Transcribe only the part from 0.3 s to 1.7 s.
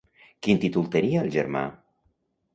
Quin títol tenia el germà?